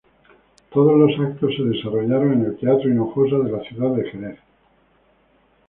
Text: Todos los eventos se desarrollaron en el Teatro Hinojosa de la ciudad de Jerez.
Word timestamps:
Todos 0.73 0.97
los 0.97 1.11
eventos 1.11 1.53
se 1.55 1.61
desarrollaron 1.61 2.33
en 2.33 2.45
el 2.45 2.57
Teatro 2.57 2.89
Hinojosa 2.89 3.37
de 3.37 3.51
la 3.51 3.59
ciudad 3.59 3.91
de 3.91 4.09
Jerez. 4.09 4.39